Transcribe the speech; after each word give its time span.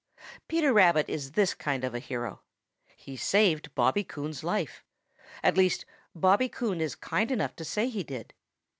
Peter 0.47 0.73
Rabbit 0.73 1.07
is 1.07 1.33
this 1.33 1.53
kind 1.53 1.83
of 1.83 1.93
a 1.93 1.99
hero. 1.99 2.41
He 2.95 3.15
saved 3.15 3.69
Bobby 3.75 4.03
Coon's 4.03 4.43
life. 4.43 4.83
At 5.43 5.55
least, 5.57 5.85
Bobby 6.15 6.49
Coon 6.49 6.81
is 6.81 6.95
kind 6.95 7.29
enough 7.29 7.55
to 7.57 7.63
say 7.63 7.87
he 7.87 8.01
did. 8.01 8.33